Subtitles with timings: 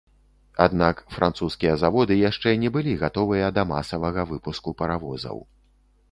[0.65, 5.37] Аднак французскія заводы яшчэ не былі гатовыя да масавага выпуску паравозаў.